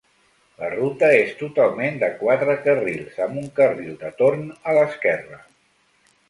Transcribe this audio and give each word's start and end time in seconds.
La 0.59 0.67
ruta 0.73 1.09
és 1.17 1.35
totalment 1.41 1.99
de 2.03 2.09
quatre 2.21 2.55
carrils, 2.63 3.19
amb 3.27 3.37
un 3.43 3.53
carril 3.61 3.93
de 4.05 4.11
torn 4.23 4.43
a 4.51 4.75
l'esquerra. 4.79 5.41